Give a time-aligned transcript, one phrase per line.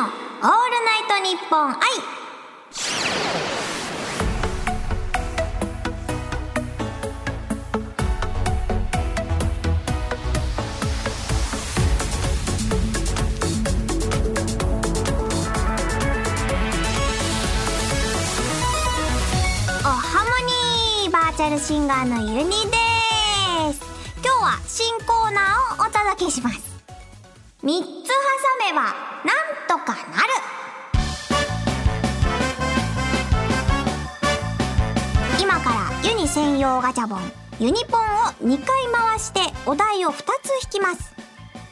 [0.00, 1.76] のオールナイトニッポン愛
[19.82, 22.56] おハモニーバーチャルシンガーのゆにで
[23.74, 23.82] す。
[24.22, 26.70] 今日は新コーナーをお届けします。
[27.62, 29.36] 三つ挟めばなん
[29.68, 30.28] とかなる。
[35.40, 38.04] 今からユニ専用ガチャボンユニポンを
[38.42, 41.14] 2回回してお題を2つ引きます。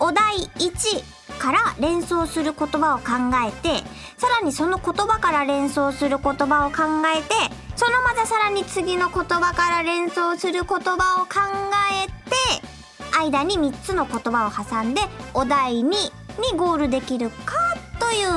[0.00, 3.12] お題1から連想する言葉を考
[3.46, 3.84] えて
[4.16, 6.82] さらにその言葉から連想する言葉を考
[7.16, 7.34] えて
[7.76, 11.40] そのまたさらに次の言葉から連想する言葉を考
[12.04, 12.77] えて
[13.12, 15.00] 間に3つの言葉を挟んで
[15.34, 15.92] お題2に
[16.56, 18.28] ゴールできるかという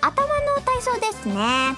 [0.00, 1.76] 頭の体操ですね。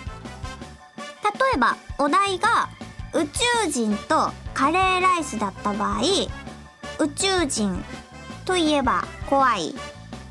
[1.23, 2.68] 例えばお題が
[3.12, 6.01] 宇宙人とカレーライスだった場合
[6.98, 7.85] 宇宙人
[8.45, 9.74] といえば怖い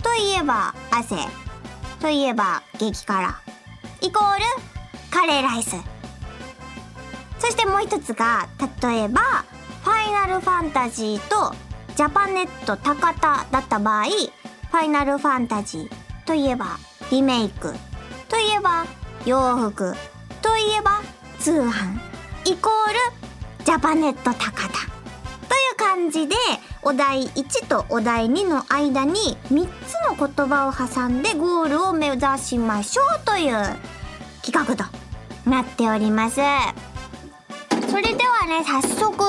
[0.04, 1.16] といえば汗
[2.00, 3.36] といえば激辛
[4.02, 4.44] イコール
[5.10, 5.76] カレーライス。
[7.40, 8.48] そしてもう一つが
[8.82, 9.22] 例えば
[9.84, 11.56] ファイナルファンタジーと
[11.98, 16.78] ジャパネット高田だった場合ファイナルファンタジーといえば
[17.10, 17.74] リメイク
[18.30, 18.86] といえば
[19.26, 19.96] 洋服
[20.44, 21.02] といえば
[21.40, 21.98] 通販
[22.46, 24.70] イコールジャパネット高田とい
[25.74, 26.36] う感じで
[26.84, 33.56] お題1とお題2の間に3つの言葉を挟んでゴールを目指しましょうという
[34.44, 34.84] 企画と
[35.50, 36.42] なっております。
[37.90, 39.24] それではね早速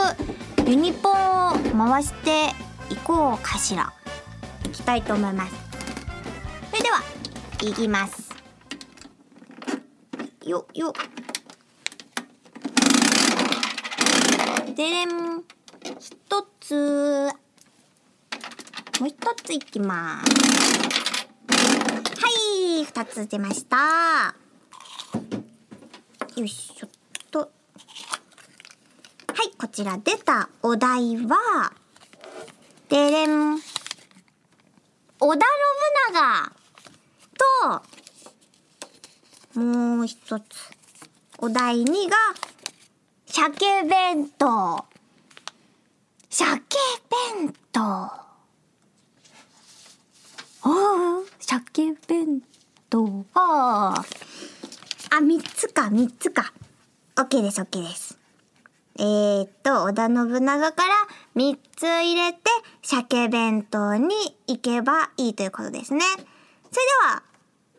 [0.68, 2.48] ユニポンを回して
[2.90, 3.92] いこうかしら。
[4.64, 5.54] いきたいと思います。
[6.70, 7.02] それでは
[7.62, 8.28] いきます。
[10.44, 10.92] よよ。
[14.74, 15.08] でれん。
[15.98, 17.28] 一つ。
[19.00, 20.30] もう一ついきます。
[21.50, 22.28] は
[22.80, 24.34] い二つ出ました。
[26.36, 26.90] よいしょっ
[27.30, 27.50] と。
[29.48, 31.72] い、こちら出たお題は、
[32.88, 33.54] でれん。
[35.20, 35.46] 織田
[36.10, 36.52] 信長
[39.54, 40.44] と、もう一つ。
[41.38, 42.16] お題2が、
[43.26, 44.84] 鮭弁当。
[46.30, 46.54] 鮭
[47.38, 48.10] 弁当。
[50.64, 52.42] おう、鮭弁
[52.90, 53.02] 当。
[53.02, 54.04] おあ、
[55.22, 56.52] 三つか、三つか。
[57.16, 58.17] OK です、OK です。
[58.98, 60.94] えー、っと、織田信長から
[61.36, 62.40] 3つ入れて、
[62.82, 64.08] 鮭弁当に
[64.48, 66.00] 行けばいいということですね。
[66.00, 66.30] それで
[67.04, 67.22] は、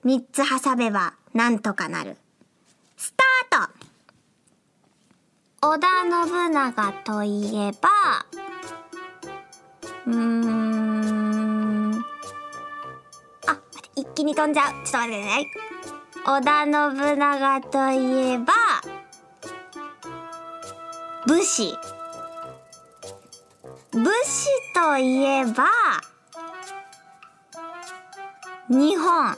[0.05, 2.15] 3つ挟めばなんとかなる。
[2.95, 3.13] ス
[3.49, 3.73] タート
[5.61, 7.89] 織田信長といえば、
[10.07, 11.95] うーん。
[13.45, 13.59] あ、
[13.97, 14.85] 一気に飛んじゃう。
[14.85, 15.45] ちょっと待ってください。
[16.27, 17.97] 織田信長とい
[18.31, 18.53] えば、
[21.27, 21.77] 武士。
[23.91, 25.65] 武士といえば
[28.69, 29.35] 日本。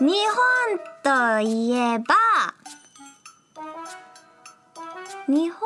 [0.00, 2.14] 日本といえば
[5.28, 5.60] 日本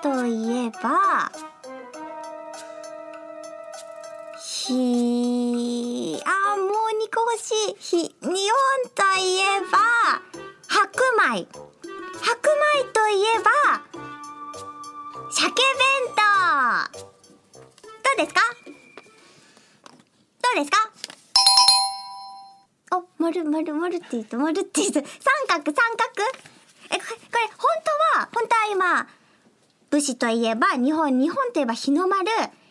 [0.00, 1.32] といえば
[4.38, 8.30] ひあもう2個欲しひ日本
[8.94, 10.22] といえば
[10.68, 11.02] 白
[11.34, 11.69] 米。
[12.30, 13.50] 白米といえば
[15.32, 15.56] 鮭弁
[16.14, 16.20] 当。
[17.02, 18.40] どうですか？
[20.40, 20.76] どうですか？
[22.96, 25.08] お、丸丸丸って言うと丸って言うと三
[25.48, 26.22] 角三角？
[26.92, 27.68] え、これ、これ本
[28.14, 29.08] 当は本当は今
[29.90, 32.26] 武士といえば日本日本といえば日の丸。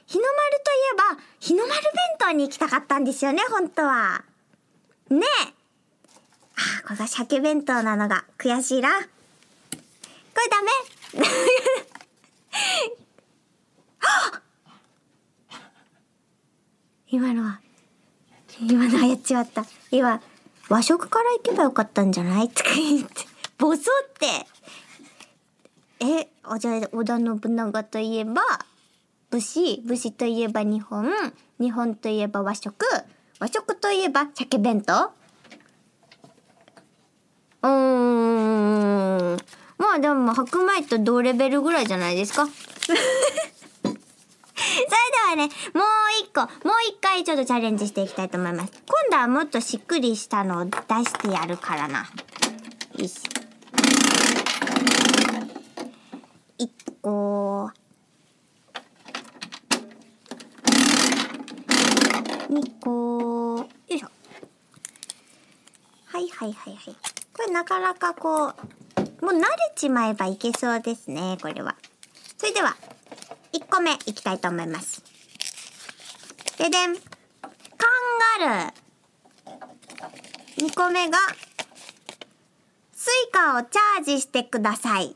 [0.07, 1.83] 日の丸といえば日の丸弁
[2.17, 4.23] 当に行きたかったんですよね本当は。
[5.09, 5.53] ねえ。
[6.55, 8.89] あ、これが鮭弁当なのが悔しいな。
[10.39, 10.71] これダメ。
[17.11, 17.59] 今のは、
[18.61, 19.65] 今のはやっちまった。
[19.91, 20.21] 今、
[20.69, 22.47] 和食から行けばよかったんじゃない？
[22.49, 23.25] とか言って、
[23.57, 23.83] ボソっ
[25.99, 26.05] て。
[26.05, 28.41] え、あ、じゃあ、織田信長といえば、
[29.31, 31.11] 武士、武士といえば日本、
[31.59, 32.73] 日本といえば和食、
[33.39, 35.11] 和食といえば鮭弁当？
[37.61, 39.39] うーん。
[39.79, 42.47] まあでも白米と同レベルぐらいじゃないですか。
[45.29, 45.83] はね、もう
[46.23, 48.73] 一個、もう一回ちょっとチャレンジしていきたいと思います。
[48.87, 52.09] 今度はもっとしっくりしたのを出してやるからな。
[52.97, 53.21] よし。
[56.57, 56.71] 一
[57.01, 57.71] 個。
[62.49, 63.57] 二個。
[63.59, 64.07] よいしょ。
[66.07, 66.95] はいはいはいはい。
[67.33, 68.55] これなかなかこう、
[69.21, 71.75] もう慣れちまえばいけそうですね、これは。
[72.37, 72.75] それでは、
[73.53, 75.03] 1個目いきたいと思います。
[76.57, 76.95] ででん。
[76.95, 77.03] カン
[78.39, 80.67] ガルー。
[80.67, 81.17] 2個目が、
[82.93, 85.15] Suica をチャージしてください。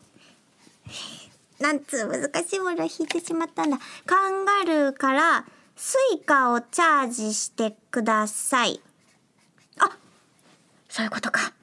[1.60, 3.80] なんつう難しいものを引いてしまったんだ。
[4.06, 8.82] カンガルーから、 Suica をチャージしてください。
[9.80, 9.90] あ
[10.90, 11.54] そういうことか。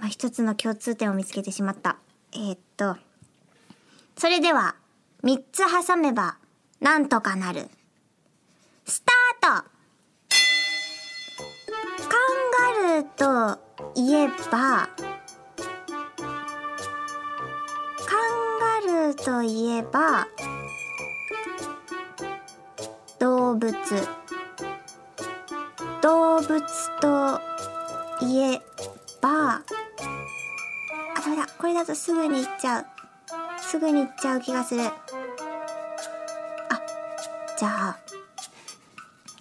[0.00, 1.96] 今一つの共通点を見つけてしまった。
[2.32, 2.96] えー、っと、
[4.16, 4.76] それでは、
[5.24, 6.36] 三つ挟めば、
[6.80, 7.68] なんとかなる。
[8.86, 9.02] ス
[9.40, 9.68] タート
[12.08, 13.60] カンガルーと
[13.96, 14.88] いえば、
[18.06, 20.28] カンガルーといえば、
[23.18, 23.74] 動物。
[26.00, 26.60] 動物
[27.00, 27.40] と
[28.24, 28.60] いえ
[29.20, 29.60] ば、
[31.18, 31.46] あ、ダメだ。
[31.58, 32.86] これだとすぐに行っちゃう。
[33.60, 34.82] すぐに行っちゃう気がする。
[34.84, 34.92] あ、
[37.58, 37.98] じゃあ、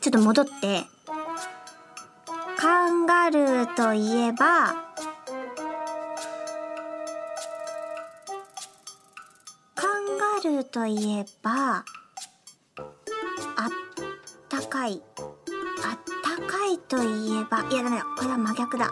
[0.01, 0.51] ちょっと戻って。
[2.57, 4.75] カンガルーといえば、
[9.75, 11.83] カンガルーといえば、あっ
[14.49, 15.03] たかい。
[15.85, 18.05] あったかいといえば、いやダメだ。
[18.17, 18.91] これは真逆だ。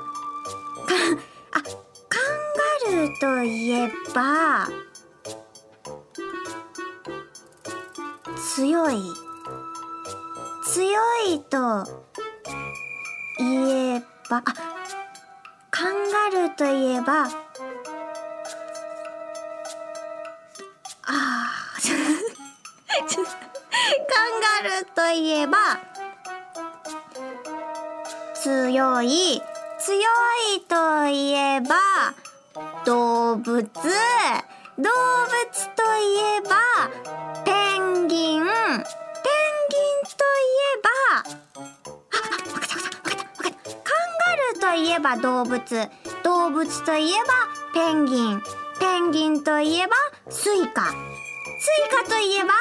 [3.06, 4.68] ルといえば、
[8.56, 9.00] 強い。
[10.66, 11.86] 強いと
[13.38, 14.44] 言えば、あ、
[15.70, 17.30] カンガルーといえば、あ、
[24.08, 25.58] カンガルーといえば、
[28.34, 29.42] 強い、
[29.80, 29.96] 強
[30.58, 32.25] いといえば、
[32.86, 33.82] 動物、動物と
[35.98, 36.52] いえば、
[37.44, 38.86] ペンギン、ペンギン
[40.06, 42.22] といえば、あ、あ、
[42.54, 43.70] わかったわかったわかった。
[43.72, 45.90] カンガルーといえば動物、
[46.24, 47.34] 動物といえば
[47.74, 48.42] ペンギン、
[48.80, 49.96] ペンギンといえば
[50.30, 52.54] スイカ、スイカといえば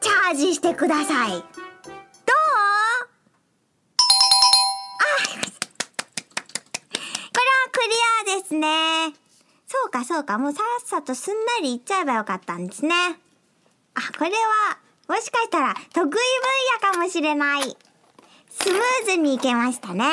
[0.00, 1.30] チャージしてください。
[1.30, 1.40] どう？
[1.40, 1.44] あ
[7.32, 7.88] これはクリ
[8.36, 8.93] アですね。
[9.74, 12.94] そうかそうか、もうさっさとすんなりいっちゃえばよかったんですね。
[12.94, 14.78] あ、これは、
[15.08, 17.76] もしかしたら得意分野かもしれない。
[18.50, 20.04] スムーズにいけましたね。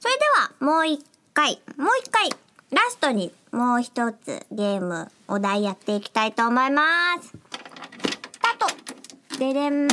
[0.00, 1.00] それでは、もう一
[1.32, 2.30] 回、もう一回、
[2.72, 6.82] ラストにもう一つゲーム、お題やっていきたいと思いま
[7.22, 7.28] す。
[7.28, 9.86] スタートでれん。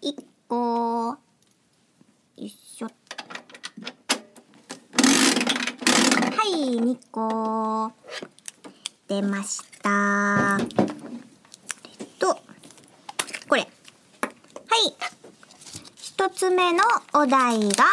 [0.00, 0.16] 一
[0.48, 0.56] 個、
[1.06, 1.18] よ
[2.36, 2.86] いしょ。
[2.86, 3.05] は
[6.46, 7.92] い、二個。
[9.08, 10.58] 出ました。
[11.98, 12.38] えっと、
[13.48, 13.60] これ。
[13.60, 13.68] はい。
[15.96, 16.82] 一つ目の
[17.14, 17.84] お題が、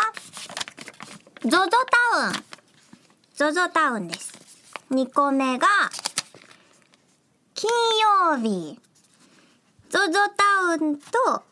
[1.44, 1.68] ゾゾタ
[2.28, 2.34] ウン。
[3.36, 4.34] ゾゾタウンです。
[4.90, 5.68] 二個目が、
[7.54, 7.70] 金
[8.32, 8.80] 曜日。
[9.90, 11.44] ゾゾタウンと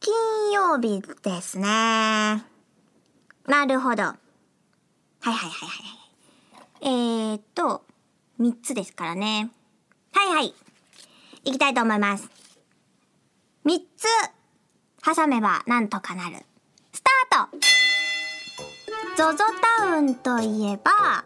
[0.00, 2.44] 金曜日ですね。
[3.46, 4.02] なるほど。
[4.02, 4.16] はい
[5.22, 5.99] はいはいはい。
[6.82, 7.84] えーっと、
[8.38, 9.50] 三つですからね。
[10.12, 10.54] はいはい。
[11.44, 12.28] いきたいと思います。
[13.64, 14.06] 三つ
[15.04, 16.36] 挟めばなんとかなる。
[16.92, 17.58] スタート
[19.16, 19.44] ゾゾ
[19.78, 21.24] タウンといえば、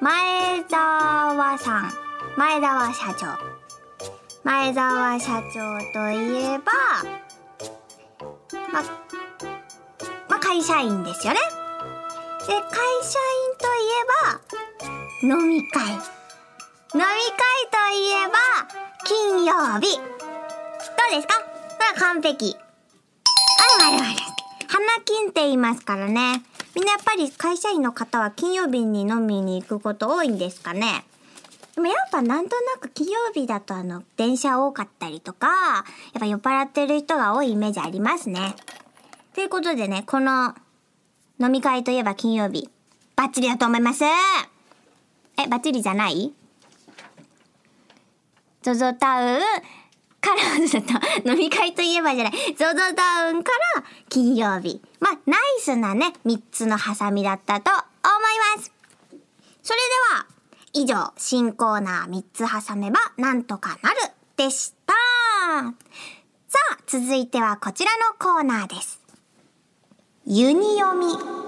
[0.00, 1.92] 前澤さん。
[2.36, 3.26] 前澤社長。
[4.42, 6.72] 前澤社長といえば、
[8.72, 8.82] ま、
[10.28, 11.38] まあ、会社員ですよね。
[12.40, 12.58] で、会
[13.04, 13.18] 社
[13.50, 13.70] 員とい
[15.22, 15.92] えば、飲み会。
[15.92, 17.06] 飲み会
[17.70, 18.34] といえば、
[19.04, 19.96] 金曜日。
[19.96, 21.34] どうですか？
[21.38, 21.44] こ
[21.94, 22.56] れ完璧。
[23.78, 24.16] あるあるある。
[24.68, 26.42] 花金って言いますからね。
[26.74, 31.04] みんなやっぱり会社員の方は金曜日に飲みに行くこと多いんですかね？
[31.74, 35.82] でもやっぱなんとなく金曜日だとあの、電車多かったりとか、や
[36.18, 38.56] っぱ酔っ払ってる人が多いイメージありますね。
[39.34, 40.54] ということでね、この
[41.40, 42.68] 飲み会といえば金曜日、
[43.16, 44.04] バッチリだと思います。
[44.04, 44.08] え、
[45.48, 46.32] バッチリじゃない？
[48.62, 49.40] ゾゾタウン
[50.20, 50.92] から、ちょっと
[51.28, 54.80] 飲み会といえばじゃない、ゾゾタウンから金曜日。
[55.00, 57.82] まあ、ナイスなね、3つのハサミだったと思い
[58.56, 58.72] ます。
[59.62, 60.26] それでは、
[60.74, 63.96] 以上、新コーナー3つ挟めばなんとかなる
[64.36, 64.94] でした。
[66.48, 69.00] さあ、続いてはこちらのコーナーです。
[70.24, 71.41] ユニ読み。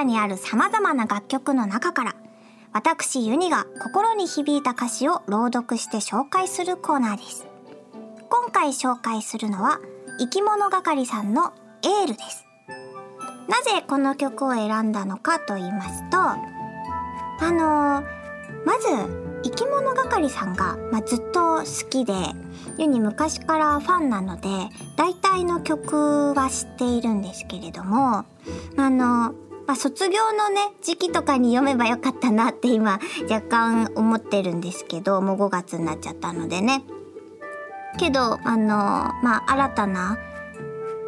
[0.00, 2.14] 中にある様々な楽曲の中から
[2.72, 7.46] 私ユニが心に響いた歌詞を朗読して紹介するコーナーです。
[8.30, 9.80] 今回紹介するのは
[10.18, 11.52] 生き物係さんの
[11.82, 12.46] エールです。
[13.48, 16.38] なぜこの曲を選んだのかと言いますとあ
[17.40, 18.20] のー
[18.64, 18.88] まず
[19.42, 22.12] 生き物係さんが、まあ、ずっと好きで
[22.76, 24.48] ユニ昔からファンなので
[24.96, 28.26] 大体の曲は知っているんですけれども
[28.76, 29.34] あの、
[29.72, 33.00] あ、卒業のね時期とかに読めばよかったなって今
[33.30, 36.82] 若干思ってるんですけどもう5月になっちゃったのでね。
[37.98, 38.66] けどあの
[39.22, 40.18] まあ新たな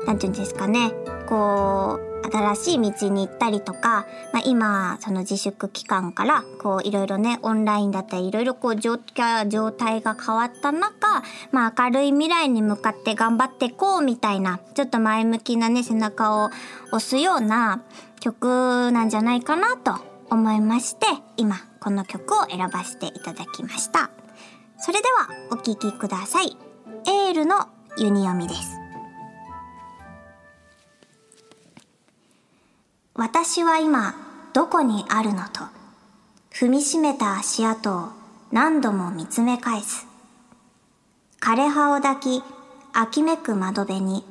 [0.06, 0.92] なんていうんですかね
[1.26, 16.50] こう新しい道に行ったりとか、まあ、今その自粛期間からこういろいろねオンラインだったりいろいろこう状態が変わった中、まあ、明るい未来に向かって頑張っていこうみたいなちょっと前向きなね背中を
[16.88, 17.82] 押すような
[18.20, 19.94] 曲なんじゃないかなと
[20.30, 24.10] 思いまして今この曲を選ばせていただきました。
[24.84, 26.56] それではお聴きください。
[27.06, 28.81] エールのユニ読みです。
[33.14, 34.14] 私は今
[34.54, 35.60] どこにあるのと
[36.50, 38.08] 踏みしめた足跡を
[38.50, 40.06] 何度も見つめ返す。
[41.40, 42.42] 枯れ葉を抱き
[42.94, 44.24] 秋めく窓辺に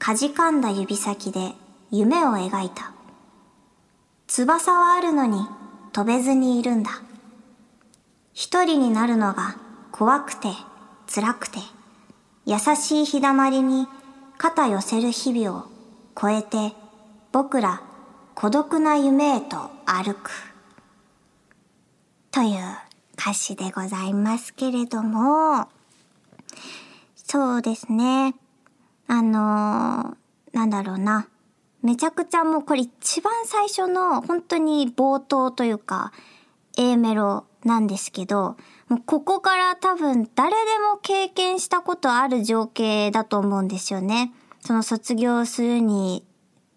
[0.00, 1.52] かじかんだ指先で
[1.92, 2.92] 夢を描いた。
[4.26, 5.46] 翼はあるのに
[5.92, 6.90] 飛べずにいるんだ。
[8.32, 9.56] 一人になるのが
[9.92, 10.48] 怖くて
[11.12, 11.58] 辛くて
[12.46, 13.86] 優しい日だまりに
[14.38, 15.64] 肩寄せる日々を
[16.20, 16.72] 超えて
[17.30, 17.82] 僕ら
[18.40, 20.30] 孤独な夢へと歩く。
[22.30, 22.58] という
[23.14, 25.66] 歌詞でございますけれども、
[27.16, 28.36] そうですね。
[29.08, 31.26] あのー、なんだろうな。
[31.82, 36.12] めちゃくちゃもうこれ一番最初の本当に冒頭というか
[36.76, 38.56] A メロなんですけど、
[38.88, 40.56] もうここから多分誰で
[40.92, 44.32] も経験したことある情景だと思うんですよね。
[44.60, 46.22] その卒業するに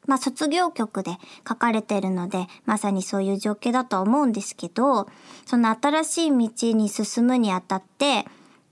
[0.07, 1.17] まあ卒業曲で
[1.47, 5.07] 書かれてるので、まさにそういう状況だとは思うんですけど、
[5.45, 8.25] その新しい道に進むにあたって、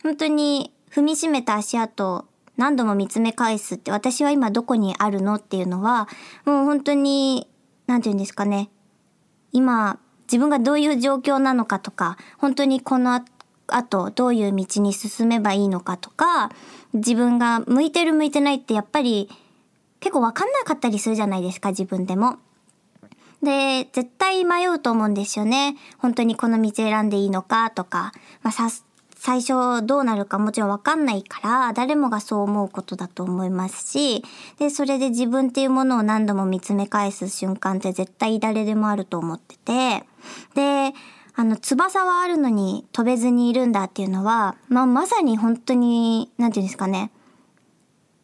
[0.03, 2.25] 本当に踏みしめた足跡を
[2.57, 6.09] 何度も見つめ返すって、私は今どこにあるのっていうのは、
[6.45, 7.47] もう本当に、
[7.87, 8.69] なんて言うんですかね。
[9.51, 13.23] 今、自分がどういう状況なのかとか、本当にこの
[13.67, 16.51] 後どういう道に進めばいいのかとか、
[16.93, 19.29] 自分が向いてる向いてないってやっぱり
[19.99, 22.37] 結構わかんなかったりするじゃないですか、自分でも。
[23.41, 25.75] で、絶対迷うと思うんですよね。
[25.97, 28.11] 本当にこの道選んでいいのかとか。
[28.41, 28.69] まあ、さ、
[29.15, 34.23] 最初どうなるかもちろんわかんないから、誰もがそう思うことだと思いますし、
[34.57, 40.05] で、それで自分っていうものを何度も見つめ返す瞬間って絶対誰でもあると思ってて、
[40.55, 40.93] で、
[41.35, 47.11] あの、翼はあるのに飛べずにいるんだっていうのは、まあ、まさに本当に、なんていうんですかね。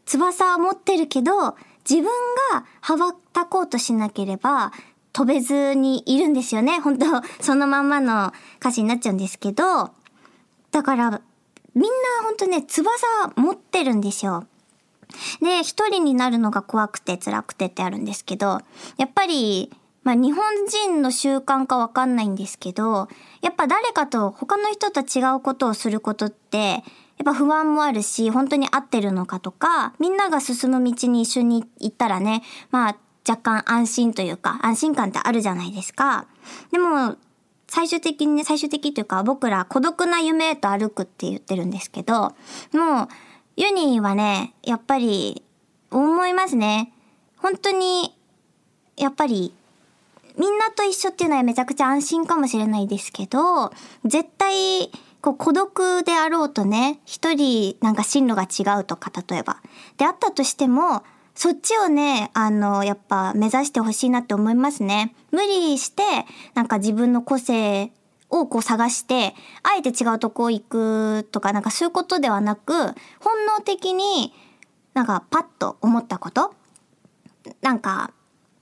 [0.06, 1.56] 翼は持ってるけど、
[1.90, 2.06] 自分
[2.52, 4.72] が羽ばたこうとしなければ
[5.14, 6.80] 飛べずにいるんですよね。
[6.84, 7.06] 本当
[7.42, 9.92] そのまんまの歌詞になっちゃうんですけど、
[10.72, 11.22] だから、
[11.74, 11.90] みんな
[12.24, 14.46] 本当ね、翼持ってるんですよ。
[15.42, 18.62] で、一人になるのが怖くて辛くてってあるんですけど、
[18.98, 19.72] やっぱり、
[20.04, 23.08] まあ日本人の習慣かわかんないんですけど、
[23.42, 26.84] やっぱ誰かと他の人と違うことをすることって、
[27.18, 36.28] やっぱ不安もあるし、本当に合ってるのかとか、みんなが進む道に一緒に行ったらね、まあ若干安心というか、安心感ってあるじゃないですか。
[36.72, 37.16] でも、
[37.68, 42.36] 最終的にね、最終的というか僕ら孤独な夢へと歩くって言ってるんですけど、
[42.74, 43.08] もう、
[43.58, 45.42] ユニーはね、やっぱり、
[45.90, 46.92] 思いますね。
[47.38, 48.14] 本当に、
[48.98, 49.54] やっぱり、
[50.38, 53.72] みんなと一緒っていうのはめちゃくちゃ安心かもしれないですけど、
[54.04, 54.92] 絶対、
[55.26, 59.58] こう孤独であろうとね、一人なんか進路が違うとか、例えば。
[59.98, 61.04] であったとしても、
[61.34, 65.16] そっちをね、あの、やっぱ目指してほしいなって思いますね。
[65.32, 66.04] 無理して、
[66.54, 67.92] なんか自分の個性
[68.30, 72.72] をこう探して、あえて違うとこ行くとか、なんかそういうことではなく、
[73.20, 74.32] 本能的に
[74.94, 76.54] なんかパッと思ったこと
[77.64, 78.12] なんか、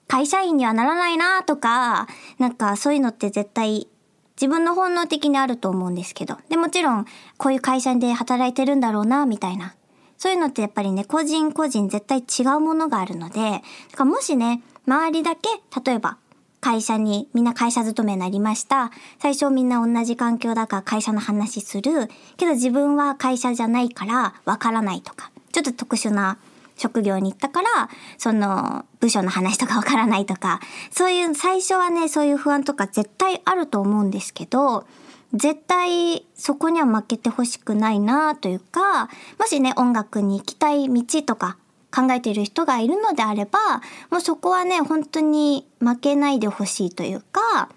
[0.08, 2.08] 会社員にはならないなとか、
[2.39, 3.89] なんかそういうのって絶対
[4.36, 6.38] 自分の本能的にあると思うんですけど。
[6.50, 7.06] で、もちろん
[7.38, 9.75] こういう会社で働いてるんだろうな、みたいな。
[10.18, 13.63] そういうのってやっぱりね、個人個人絶対違うものがあるので、だか
[14.00, 15.50] らもしね、周りだけ、
[15.86, 16.18] 例えば
[16.63, 18.92] 会社に、みんな会社勤めになりました。
[19.20, 22.10] 最初みんな同じ環境だから会社の話する。
[22.38, 25.30] けど自分は会社じゃないからわからないとか。
[25.52, 26.38] ちょっと特殊な
[26.75, 30.60] 職業に行ったから、その部署の話とかわからないとか。
[30.92, 34.86] そういう最初はね、そういう不安とか絶対あると思うんですけど、
[35.34, 41.58] 絶対そこには負けてほしくないなというか、もしね、音楽に行きたい道とか
[41.94, 43.60] 考えている人がいるのであれば、
[44.12, 47.70] もうそこはね、本当に負けないでほしいというか、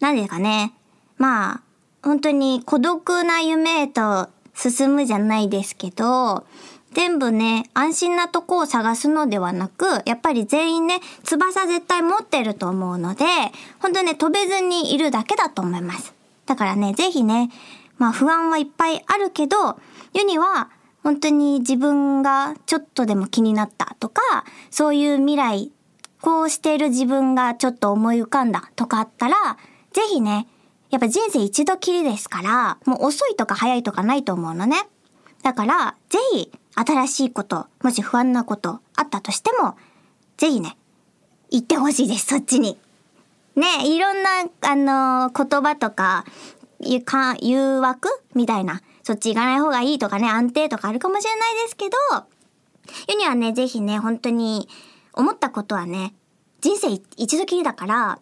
[0.00, 0.74] 何ですかね。
[1.18, 1.60] まあ、
[2.02, 6.46] 本当に孤独な夢へと進むじゃないですけど、
[6.92, 13.24] 全部ね、安心なとこを探すのではなく、やっぱり全員ね、翼絶対持ってると思うので、
[13.78, 16.12] 本当ね、飛べずにいるだけだと思います。
[16.46, 17.50] だからね、ぜひね、
[17.98, 19.78] まあ不安はいっぱいあるけど、
[20.14, 20.70] ユニは
[21.04, 24.20] 本当に自分がちょっとでも気になったとか、
[24.70, 25.70] そういう未来、
[26.20, 29.56] こうしている自分がちょっと思い浮かんだとかあったら、
[29.92, 30.48] ぜひね、
[30.90, 34.88] やっぱ人生一度きりですから、もう遅いとか早いとかないと思うのね。
[35.42, 39.76] だから、ぜひ新しいこと、もし不安なことあったとしても、
[40.36, 40.76] ぜひね、
[41.50, 42.78] 言ってほしいです、そっちに。
[43.56, 44.30] ね、いろんな、
[44.62, 46.24] あのー、言葉とか、
[46.80, 48.08] ゆか、誘惑？
[48.34, 51.96] みたいなそっち行かない方がいいとかね、安定とかあるかもしれないですけど、
[53.08, 54.68] ユニはね、ぜひね、本当に
[55.12, 56.14] 思ったことはね、
[56.60, 58.18] 人生一度きりだから、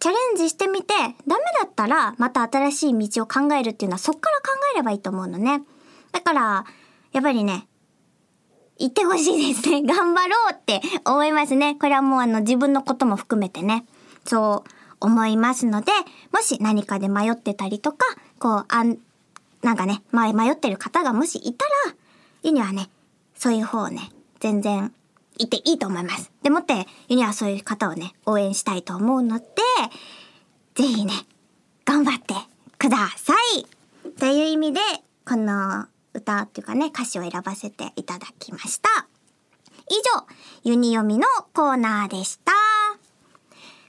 [0.00, 0.94] チャレンジしてみて、
[1.28, 5.62] ダメだったらまた新しい道を考えるっていうのはそっから考えればいいと思うのね。
[6.10, 6.64] だから、
[7.12, 7.68] やっぱりね、
[8.82, 9.82] 言ってほしいですね。
[9.86, 11.76] 頑張ろうって思いますね。
[11.76, 13.86] これはもうあの自分のことも含めてね。
[14.24, 14.70] そう
[15.00, 15.92] 思いますので、
[16.32, 17.98] もし何かで迷ってたりとか、
[18.40, 18.98] こう、あん、
[19.62, 21.94] なんかね、ま迷ってる方がもしいたら、
[22.42, 22.88] ユニはね、
[23.36, 24.92] そういう方をね、全然
[25.38, 26.32] いていいと思います。
[26.42, 29.44] でもって、ユニはそういう方をね、応援したいと思うので、
[30.74, 31.12] ぜひね、
[31.84, 32.34] 頑張って
[32.78, 33.66] ください
[34.18, 34.80] という意味で、
[35.24, 38.88] この歌っていうかね、歌詞を選ばせていただきました。
[39.88, 40.26] 以上、
[40.64, 42.52] ユニ読みのコーナーでした。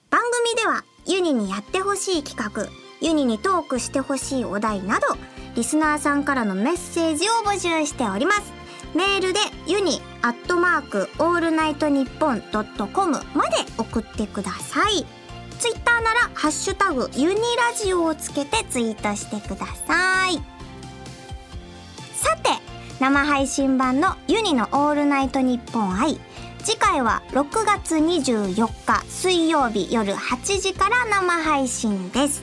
[0.09, 2.67] 番組では、ユニにやってほしい企画、
[3.01, 5.07] ユニにトークしてほしいお題など、
[5.55, 8.53] リスナーさんからのメッセージを募集しております。
[8.95, 15.05] メールでユニアットマークオールナイトニッポンドットコムまで送ってください。
[15.59, 20.52] ツイッターならハッシュタグユニラジオをつけてツイートしてください。
[22.23, 22.51] さて、
[23.01, 26.17] 生配信版のユニのオールナイトニッポン愛。
[26.63, 32.41] 次回は6月24日水曜日夜8時から生配信です。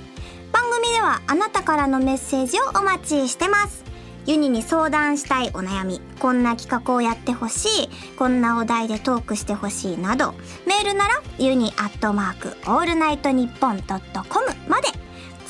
[0.53, 3.83] 番組ではあなたからのメッセージをお待ちしてます。
[4.27, 7.88] ユニに相談したいお悩み、こんな企画をやってほしい、
[8.19, 10.35] こんなお題でトークしてほしいなど、
[10.66, 14.88] メールならユニアットマークオールナイトニッポンドットコムまで、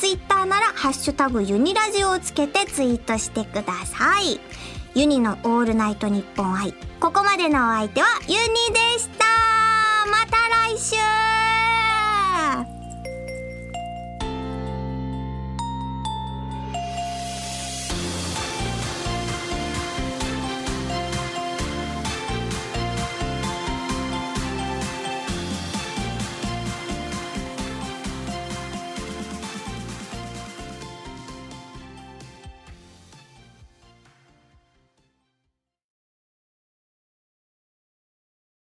[0.01, 4.41] ツイッターならハッシュタグユニラジオをつけてツイートしてください。
[4.99, 6.73] ユニのオールナイトニッポン i。
[7.01, 8.39] ここまでのお相手はユニ
[8.73, 9.27] でした
[10.11, 10.39] また
[10.73, 10.97] 来週